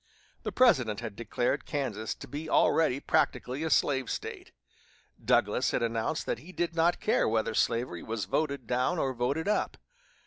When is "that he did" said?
6.25-6.75